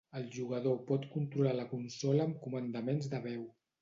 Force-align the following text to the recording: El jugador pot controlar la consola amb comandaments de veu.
El 0.19 0.23
jugador 0.35 0.79
pot 0.87 1.05
controlar 1.11 1.53
la 1.59 1.67
consola 1.75 2.25
amb 2.25 2.41
comandaments 2.47 3.11
de 3.13 3.21
veu. 3.29 3.45